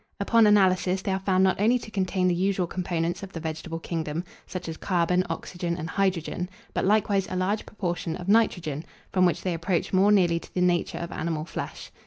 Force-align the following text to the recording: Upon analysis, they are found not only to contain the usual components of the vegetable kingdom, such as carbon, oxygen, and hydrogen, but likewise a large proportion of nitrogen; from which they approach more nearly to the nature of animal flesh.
Upon 0.19 0.47
analysis, 0.47 1.03
they 1.03 1.11
are 1.11 1.19
found 1.19 1.43
not 1.43 1.61
only 1.61 1.77
to 1.77 1.91
contain 1.91 2.27
the 2.27 2.33
usual 2.33 2.65
components 2.65 3.21
of 3.21 3.33
the 3.33 3.39
vegetable 3.39 3.77
kingdom, 3.77 4.23
such 4.47 4.67
as 4.67 4.75
carbon, 4.75 5.23
oxygen, 5.29 5.77
and 5.77 5.91
hydrogen, 5.91 6.49
but 6.73 6.85
likewise 6.85 7.27
a 7.29 7.35
large 7.35 7.67
proportion 7.67 8.15
of 8.15 8.27
nitrogen; 8.27 8.83
from 9.11 9.27
which 9.27 9.43
they 9.43 9.53
approach 9.53 9.93
more 9.93 10.11
nearly 10.11 10.39
to 10.39 10.51
the 10.55 10.59
nature 10.61 10.97
of 10.97 11.11
animal 11.11 11.45
flesh. 11.45 11.91